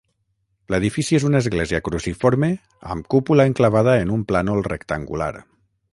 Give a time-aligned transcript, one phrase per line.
[0.73, 2.49] L'edifici és una església cruciforme
[2.95, 5.33] amb cúpula enclavada en un plànol rectangular.